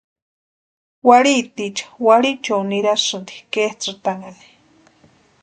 Warhitiicha 1.07 1.85
warhichio 2.05 2.57
ninhasïnti 2.69 3.35
ketsʼïtanhani. 3.53 4.45